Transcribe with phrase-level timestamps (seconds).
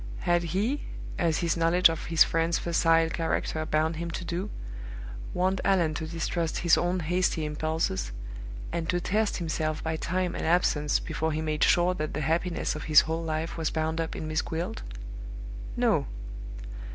[0.21, 0.81] Had he
[1.19, 4.49] as his knowledge of his friend's facile character bound him to do
[5.31, 8.11] warned Allan to distrust his own hasty impulses,
[8.71, 12.75] and to test himself by time and absence, before he made sure that the happiness
[12.75, 14.81] of his whole life was bound up in Miss Gwilt?
[15.77, 16.07] No.